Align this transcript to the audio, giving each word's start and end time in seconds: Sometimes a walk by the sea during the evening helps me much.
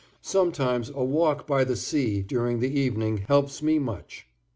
Sometimes 0.23 0.89
a 0.89 1.03
walk 1.03 1.45
by 1.45 1.63
the 1.63 1.75
sea 1.75 2.23
during 2.23 2.59
the 2.59 2.73
evening 2.79 3.17
helps 3.27 3.61
me 3.61 3.77
much. 3.77 4.25